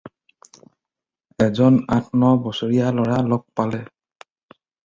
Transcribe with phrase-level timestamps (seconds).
[1.47, 3.85] এজন আঠ-ন বছৰীয়া ল'ৰা লগ পালে।